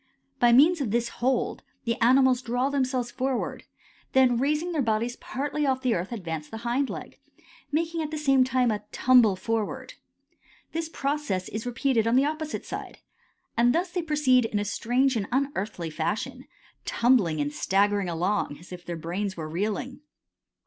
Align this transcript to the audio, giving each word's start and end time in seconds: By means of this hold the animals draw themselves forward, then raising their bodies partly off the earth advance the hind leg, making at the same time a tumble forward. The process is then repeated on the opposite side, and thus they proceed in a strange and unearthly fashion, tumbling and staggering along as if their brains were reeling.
By 0.39 0.51
means 0.51 0.81
of 0.81 0.89
this 0.89 1.09
hold 1.09 1.61
the 1.83 1.93
animals 2.01 2.41
draw 2.41 2.69
themselves 2.71 3.11
forward, 3.11 3.65
then 4.13 4.39
raising 4.39 4.71
their 4.71 4.81
bodies 4.81 5.15
partly 5.17 5.63
off 5.67 5.83
the 5.83 5.93
earth 5.93 6.11
advance 6.11 6.49
the 6.49 6.57
hind 6.65 6.89
leg, 6.89 7.19
making 7.71 8.01
at 8.01 8.09
the 8.09 8.17
same 8.17 8.43
time 8.43 8.71
a 8.71 8.81
tumble 8.91 9.35
forward. 9.35 9.93
The 10.71 10.81
process 10.91 11.49
is 11.49 11.65
then 11.65 11.69
repeated 11.69 12.07
on 12.07 12.15
the 12.15 12.25
opposite 12.25 12.65
side, 12.65 12.97
and 13.55 13.75
thus 13.75 13.91
they 13.91 14.01
proceed 14.01 14.45
in 14.45 14.57
a 14.57 14.65
strange 14.65 15.15
and 15.15 15.27
unearthly 15.31 15.91
fashion, 15.91 16.45
tumbling 16.83 17.39
and 17.39 17.53
staggering 17.53 18.09
along 18.09 18.57
as 18.57 18.71
if 18.71 18.83
their 18.83 18.97
brains 18.97 19.37
were 19.37 19.47
reeling. 19.47 19.99